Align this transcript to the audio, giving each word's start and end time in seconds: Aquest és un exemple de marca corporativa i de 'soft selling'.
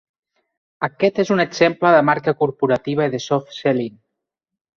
Aquest 0.87 1.19
és 1.23 1.31
un 1.35 1.43
exemple 1.43 1.91
de 1.97 1.99
marca 2.07 2.33
corporativa 2.41 3.07
i 3.11 3.13
de 3.19 3.21
'soft 3.27 3.55
selling'. 3.61 4.01